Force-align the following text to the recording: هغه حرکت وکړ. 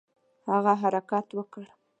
هغه 0.51 0.73
حرکت 0.81 1.27
وکړ. 1.37 1.65